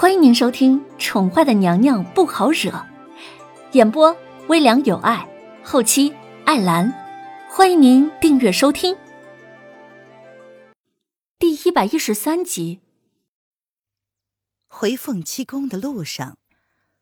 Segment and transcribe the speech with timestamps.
[0.00, 2.70] 欢迎您收听《宠坏的娘娘不好惹》，
[3.72, 5.28] 演播微凉有爱，
[5.64, 6.14] 后期
[6.44, 6.94] 艾兰。
[7.50, 8.96] 欢迎您订阅收听。
[11.36, 12.78] 第一百一十三集。
[14.68, 16.38] 回凤栖宫的路上，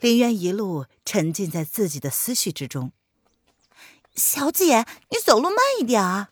[0.00, 2.90] 林渊一路沉浸在自己的思绪之中。
[4.16, 6.30] 小姐，你走路慢一点啊！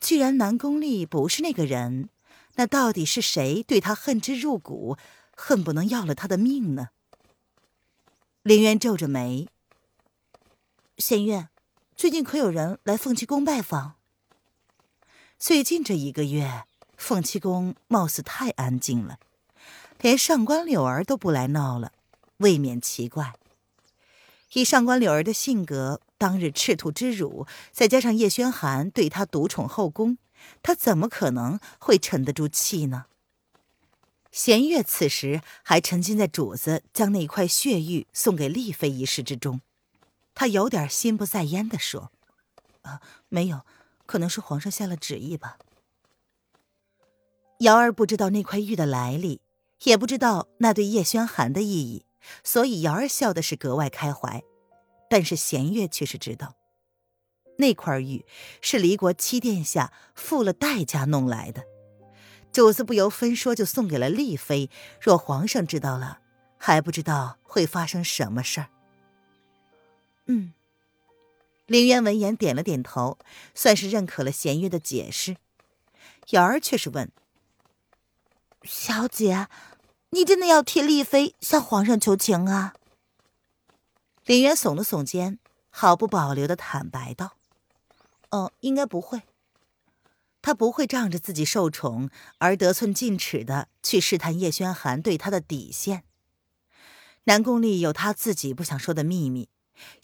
[0.00, 2.08] 既然南宫丽不是那个人。
[2.56, 4.96] 那到底是谁对他恨之入骨，
[5.36, 6.90] 恨不能要了他的命呢？
[8.42, 9.48] 林渊皱着眉。
[10.98, 11.48] 仙月，
[11.96, 13.94] 最近可有人来凤栖宫拜访？
[15.38, 16.64] 最近这一个月，
[16.96, 19.18] 凤栖宫貌似太安静了，
[20.00, 21.92] 连上官柳儿都不来闹了，
[22.36, 23.34] 未免奇怪。
[24.52, 30.16] 以上官柳儿的性格，当日赤兔之辱，再加上叶轩寒对她独宠后宫。
[30.62, 33.06] 他怎么可能会沉得住气呢？
[34.32, 39.60] 弦月此时还沉浸在主子将那块血玉送给丽妃一事之中，
[40.34, 42.10] 他有点心不在焉地说
[42.82, 43.64] ：“啊，没有，
[44.06, 45.58] 可能是皇上下了旨意吧。”
[47.60, 49.40] 瑶儿不知道那块玉的来历，
[49.84, 52.04] 也不知道那对叶轩寒的意义，
[52.42, 54.42] 所以瑶儿笑的是格外开怀。
[55.08, 56.56] 但是弦月却是知道。
[57.56, 58.24] 那块玉
[58.60, 61.64] 是离国七殿下付了代价弄来的，
[62.52, 64.70] 主子不由分说就送给了丽妃。
[65.00, 66.18] 若皇上知道了，
[66.58, 68.68] 还不知道会发生什么事儿。
[70.26, 70.52] 嗯，
[71.66, 73.18] 林渊闻言点了点头，
[73.54, 75.36] 算是认可了弦月的解释。
[76.30, 77.12] 瑶儿却是问
[78.64, 79.48] ：“小姐，
[80.10, 82.74] 你真的要替丽妃向皇上求情啊？”
[84.24, 85.38] 林渊耸了耸肩，
[85.68, 87.36] 毫不保留的坦白道。
[88.34, 89.22] 哦，应该不会。
[90.42, 96.02] 他不会仗着自己受宠而得寸进尺的去试探叶轩寒对他的底线。
[97.24, 99.48] 南宫丽有他自己不想说的秘密，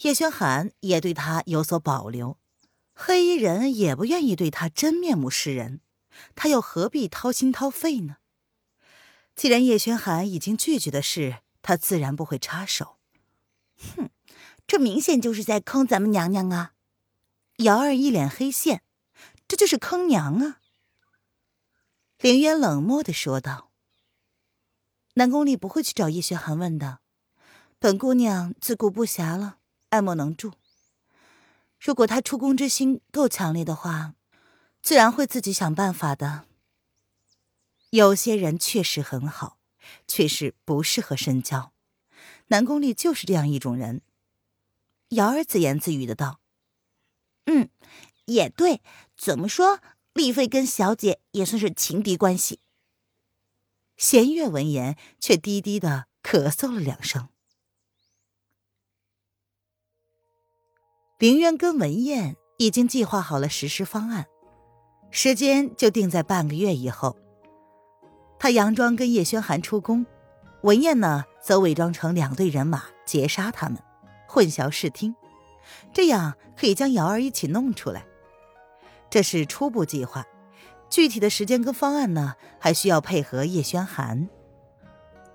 [0.03, 2.37] 叶轩寒也对他有所保留，
[2.95, 5.81] 黑衣人也不愿意对他真面目示人，
[6.33, 8.15] 他又何必掏心掏肺呢？
[9.35, 12.95] 既然叶轩寒已经拒绝的事，他自然不会插手。
[13.75, 14.09] 哼，
[14.65, 16.71] 这明显就是在坑咱们娘娘啊！
[17.61, 18.83] 瑶儿一脸黑线，
[19.47, 20.61] 这就是坑娘啊！
[22.19, 23.71] 凌渊冷漠的说道
[25.13, 27.01] ：“南宫丽不会去找叶轩寒问的，
[27.77, 30.53] 本姑娘自顾不暇了，爱莫能助。
[31.79, 34.15] 如果他出宫之心够强烈的话，
[34.81, 36.45] 自然会自己想办法的。
[37.91, 39.59] 有些人确实很好，
[40.07, 41.73] 却是不适合深交。
[42.47, 44.01] 南宫丽就是这样一种人。”
[45.09, 46.40] 瑶儿自言自语的道。
[47.45, 47.69] 嗯，
[48.25, 48.81] 也对。
[49.17, 49.79] 怎么说，
[50.13, 52.59] 丽妃跟小姐也算是情敌关系。
[53.97, 57.29] 弦月闻言，却低低的咳嗽了两声。
[61.19, 64.25] 凌渊跟文燕已经计划好了实施方案，
[65.11, 67.15] 时间就定在半个月以后。
[68.39, 70.03] 他佯装跟叶轩寒出宫，
[70.63, 73.77] 文燕呢，则伪装成两队人马截杀他们，
[74.27, 75.15] 混淆视听。
[75.93, 78.05] 这样可以将瑶儿一起弄出来，
[79.09, 80.25] 这是初步计划。
[80.89, 84.29] 具体的时间跟方案呢，还需要配合叶轩寒。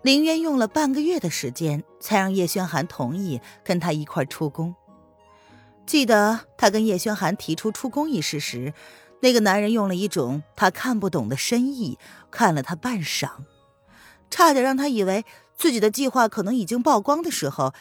[0.03, 4.75] 林渊用了半个月的时间，才让叶轩寒同意跟他一块出宫。
[5.85, 8.75] 记得他跟叶轩寒提出出宫一事时，
[9.21, 11.99] 那个男人用了一种他看不懂的深意
[12.31, 13.31] 看了他半晌，
[14.31, 15.25] 差点让他以为
[15.57, 17.73] 自己的计划可能已经曝光的时候，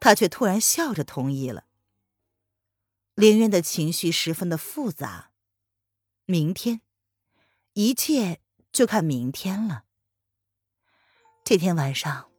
[0.00, 1.64] 他却突然笑着同意了。
[3.18, 5.32] 林渊的情绪十分的复杂，
[6.24, 6.82] 明天，
[7.72, 8.38] 一切
[8.70, 9.82] 就看明天了。
[11.44, 12.30] 这天晚上，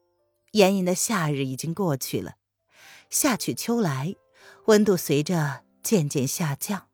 [0.54, 2.36] 炎炎的夏日已经过去了，
[3.10, 4.16] 夏去秋来，
[4.68, 6.88] 温度随着渐渐下降。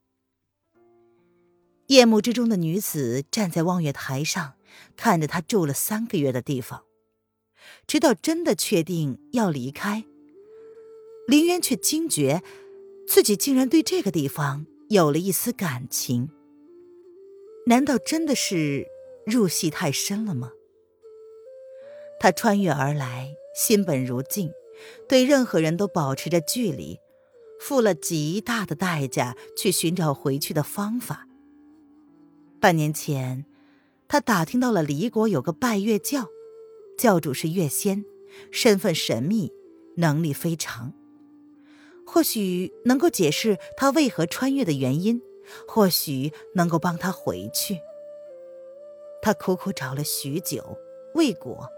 [1.85, 4.55] 夜幕之中的女子站在望月台上，
[4.95, 6.85] 看着他住了三个月的地方，
[7.85, 10.03] 直到真的确定要离开，
[11.27, 12.41] 林渊却惊觉。
[13.07, 16.29] 自己竟然对这个地方有了一丝感情，
[17.67, 18.87] 难道真的是
[19.25, 20.51] 入戏太深了吗？
[22.19, 24.51] 他穿越而来，心本如镜，
[25.07, 26.97] 对任何人都保持着距离，
[27.59, 31.27] 付了极大的代价去寻找回去的方法。
[32.59, 33.45] 半年前，
[34.07, 36.27] 他打听到了离国有个拜月教，
[36.97, 38.03] 教主是月仙，
[38.51, 39.51] 身份神秘，
[39.97, 40.93] 能力非常。
[42.05, 45.21] 或许能够解释他为何穿越的原因，
[45.67, 47.79] 或许能够帮他回去。
[49.21, 50.77] 他苦苦找了许久，
[51.13, 51.69] 未果。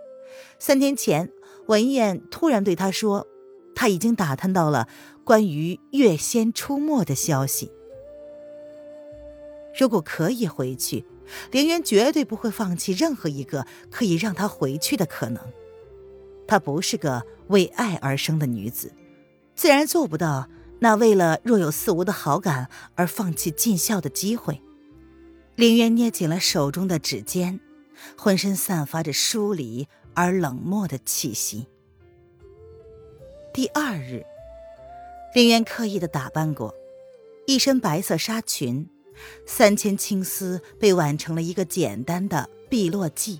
[0.59, 1.31] 三天前，
[1.67, 3.25] 文燕突然对他说，
[3.73, 4.87] 他已经打探到了
[5.23, 7.71] 关于月仙出没的消息。
[9.79, 11.05] 如果可以回去，
[11.51, 15.41] 凌渊绝对不会放弃任何一个可以让他回去的可能。
[16.47, 18.91] 她不是个为爱而生的女子，
[19.57, 20.47] 自然做不到
[20.79, 24.61] 那为了若有似无的好感而放弃尽孝的机会。
[25.55, 27.59] 林渊捏紧了手中的指尖，
[28.15, 31.65] 浑身散发着疏离而冷漠的气息。
[33.51, 34.23] 第二日，
[35.33, 36.75] 林渊刻意的打扮过，
[37.47, 38.87] 一身白色纱裙。
[39.47, 43.39] 三千青丝被挽成了一个简单的碧落髻，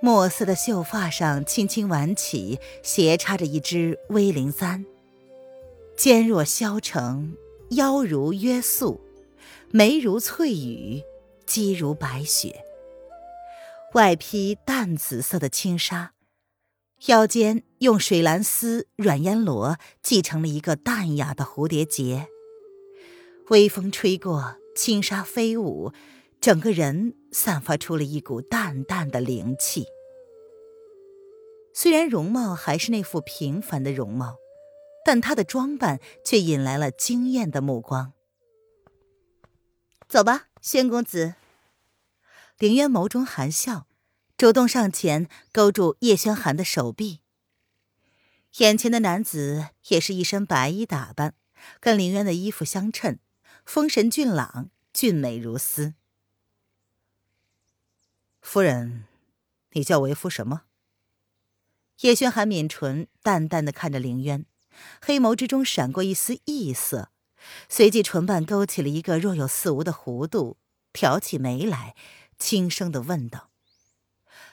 [0.00, 4.86] 墨色的秀发上轻轻挽起，斜插着一支威灵簪。
[5.96, 7.36] 肩若削成，
[7.70, 9.00] 腰如约素，
[9.70, 11.02] 眉如翠羽，
[11.46, 12.64] 肌如白雪。
[13.94, 16.14] 外披淡紫色的轻纱，
[17.06, 22.26] 腰间用水蓝丝软烟罗系成了一个淡雅的蝴蝶结。
[23.50, 25.92] 微风吹过，轻纱飞舞，
[26.40, 29.84] 整个人散发出了一股淡淡的灵气。
[31.74, 34.36] 虽然容貌还是那副平凡的容貌，
[35.04, 38.12] 但她的装扮却引来了惊艳的目光。
[40.08, 41.34] 走吧，宣公子。
[42.58, 43.86] 凌渊眸中含笑，
[44.36, 47.20] 主动上前勾住叶轩寒的手臂。
[48.58, 51.34] 眼前的男子也是一身白衣打扮，
[51.80, 53.18] 跟凌渊的衣服相衬。
[53.64, 55.94] 风神俊朗，俊美如斯。
[58.40, 59.04] 夫人，
[59.70, 60.62] 你叫为夫什么？
[62.00, 64.44] 叶轩寒抿唇，淡淡的看着凌渊，
[65.00, 67.10] 黑眸之中闪过一丝异色，
[67.68, 70.58] 随即唇瓣勾起了一个若有似无的弧度，
[70.92, 71.94] 挑起眉来，
[72.38, 73.50] 轻声的问道。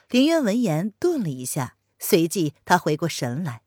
[0.09, 3.61] 林渊闻言顿了一下，随即他回过神来：“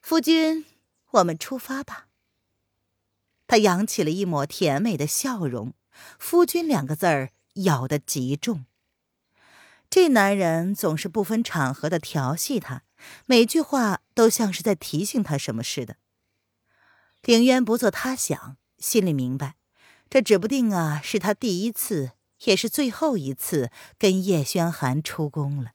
[0.00, 0.64] 夫君，
[1.10, 2.06] 我们出发吧。”
[3.46, 5.74] 他扬起了一抹甜美的笑容
[6.18, 8.64] ，“夫君”两个字儿咬得极重。
[9.88, 12.82] 这男人总是不分场合的调戏她，
[13.26, 15.96] 每句话都像是在提醒他什么似的。
[17.22, 19.56] 凌渊不做他想，心里明白，
[20.08, 22.12] 这指不定啊，是他第一次，
[22.44, 25.72] 也是最后一次跟叶轩寒出宫了。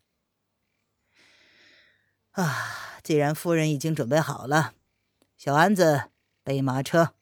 [2.32, 4.74] 啊，既然夫人已经准备好了，
[5.38, 6.12] 小安子
[6.44, 7.14] 备马车。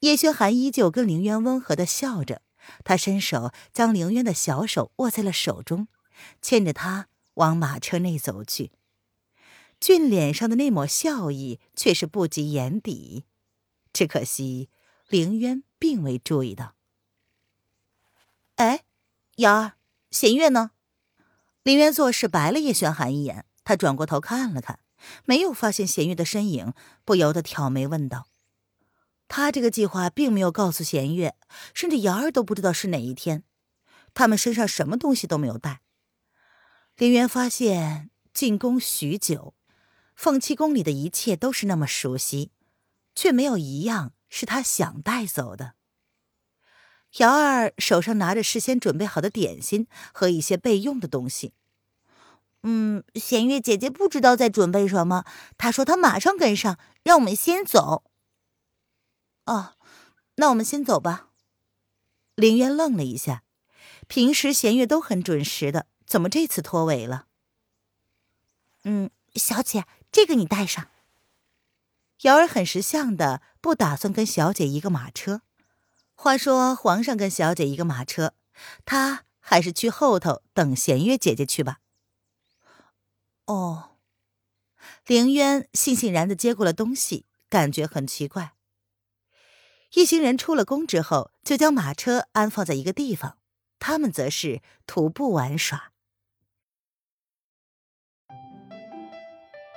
[0.00, 2.42] 叶轩寒依旧跟凌渊温和的笑着，
[2.82, 5.86] 他伸手将凌渊的小手握在了手中，
[6.42, 8.72] 牵着他往马车内走去。
[9.80, 13.24] 俊脸上的那抹笑意却是不及眼底，
[13.92, 14.70] 只可惜
[15.08, 16.74] 凌渊并未注意到。
[18.56, 18.84] 哎，
[19.36, 19.72] 瑶儿，
[20.10, 20.70] 弦月呢？
[21.62, 24.80] 凌渊做事白了叶玄寒一眼，他转过头看了看，
[25.24, 26.72] 没有发现弦月的身影，
[27.04, 28.28] 不由得挑眉问道。
[29.28, 31.34] 他这个计划并没有告诉弦月，
[31.74, 33.42] 甚至瑶儿都不知道是哪一天。
[34.14, 35.80] 他们身上什么东西都没有带。
[36.96, 39.52] 林渊发现进宫许久，
[40.14, 42.52] 凤栖宫里的一切都是那么熟悉，
[43.16, 45.74] 却没有一样是他想带走的。
[47.16, 51.52] 瑶儿手上拿着事先准备好的点心和一些备用的东西。
[52.62, 55.24] 嗯，弦月姐姐不知道在准备什么，
[55.58, 58.04] 她说她马上跟上，让我们先走。
[59.46, 59.74] 哦，
[60.36, 61.30] 那我们先走吧。
[62.36, 63.42] 林渊愣了一下，
[64.06, 67.26] 平时弦月都很准时的，怎么这次脱尾了？
[68.84, 70.88] 嗯，小姐，这个你带上。
[72.22, 75.42] 瑶儿很识相的，不打算跟小姐一个马车。
[76.14, 78.34] 话说皇上跟小姐一个马车，
[78.84, 81.80] 他还是去后头等弦月姐姐去吧。
[83.46, 83.96] 哦，
[85.06, 88.54] 凌渊悻悻然的接过了东西，感觉很奇怪。
[89.94, 93.38] 一行人出了宫之后，就将马车安放在一个地方，
[93.78, 95.92] 他们则是徒步玩耍。